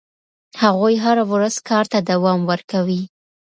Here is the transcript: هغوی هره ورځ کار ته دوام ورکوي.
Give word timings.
هغوی 0.61 0.95
هره 1.03 1.23
ورځ 1.31 1.55
کار 1.69 1.85
ته 1.91 1.99
دوام 2.09 2.39
ورکوي. 2.51 3.01